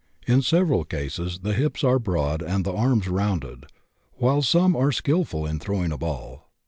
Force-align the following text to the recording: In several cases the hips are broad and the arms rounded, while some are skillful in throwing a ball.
In 0.25 0.41
several 0.41 0.83
cases 0.83 1.41
the 1.43 1.53
hips 1.53 1.83
are 1.83 1.99
broad 1.99 2.41
and 2.41 2.65
the 2.65 2.73
arms 2.73 3.07
rounded, 3.07 3.67
while 4.15 4.41
some 4.41 4.75
are 4.75 4.91
skillful 4.91 5.45
in 5.45 5.59
throwing 5.59 5.91
a 5.91 5.97
ball. 5.99 6.49